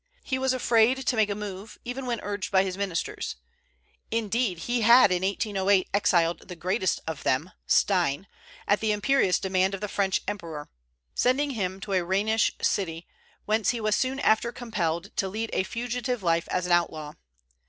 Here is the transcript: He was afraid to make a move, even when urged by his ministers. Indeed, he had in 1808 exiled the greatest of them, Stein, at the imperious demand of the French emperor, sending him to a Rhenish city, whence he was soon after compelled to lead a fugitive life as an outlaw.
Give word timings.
He 0.23 0.39
was 0.39 0.51
afraid 0.51 1.05
to 1.05 1.15
make 1.15 1.29
a 1.29 1.35
move, 1.35 1.77
even 1.85 2.07
when 2.07 2.19
urged 2.21 2.51
by 2.51 2.63
his 2.63 2.75
ministers. 2.75 3.35
Indeed, 4.09 4.57
he 4.65 4.81
had 4.81 5.11
in 5.11 5.21
1808 5.21 5.89
exiled 5.93 6.47
the 6.47 6.55
greatest 6.55 7.01
of 7.05 7.21
them, 7.21 7.51
Stein, 7.67 8.25
at 8.67 8.79
the 8.79 8.93
imperious 8.93 9.37
demand 9.37 9.75
of 9.75 9.79
the 9.81 9.87
French 9.87 10.21
emperor, 10.27 10.71
sending 11.13 11.51
him 11.51 11.79
to 11.81 11.93
a 11.93 12.03
Rhenish 12.03 12.51
city, 12.63 13.05
whence 13.45 13.69
he 13.69 13.79
was 13.79 13.95
soon 13.95 14.19
after 14.21 14.51
compelled 14.51 15.15
to 15.17 15.29
lead 15.29 15.51
a 15.53 15.61
fugitive 15.61 16.23
life 16.23 16.47
as 16.49 16.65
an 16.65 16.71
outlaw. 16.71 17.13